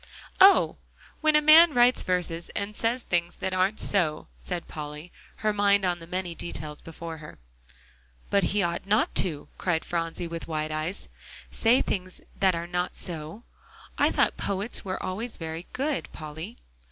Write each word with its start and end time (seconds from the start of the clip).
"Oh! 0.39 0.77
when 1.19 1.35
a 1.35 1.43
man 1.43 1.75
writes 1.75 2.01
verses 2.01 2.49
and 2.55 2.75
says 2.75 3.03
things 3.03 3.37
that 3.37 3.53
aren't 3.53 3.79
so," 3.79 4.29
said 4.39 4.67
Polly, 4.67 5.11
her 5.45 5.53
mind 5.53 5.85
on 5.85 5.99
the 5.99 6.07
many 6.07 6.33
details 6.33 6.81
before 6.81 7.17
her. 7.19 7.37
"But 8.31 8.45
he 8.45 8.63
ought 8.63 8.87
not 8.87 9.13
to," 9.21 9.47
cried 9.59 9.85
Phronsie, 9.85 10.25
with 10.27 10.47
wide 10.47 10.71
eyes, 10.71 11.07
"say 11.51 11.83
things 11.83 12.19
that 12.39 12.55
are 12.55 12.65
not 12.65 12.95
so. 12.95 13.43
I 13.95 14.09
thought 14.09 14.37
poets 14.37 14.83
were 14.83 15.03
always 15.03 15.37
very 15.37 15.67
good, 15.71 16.09
Polly." 16.11 16.57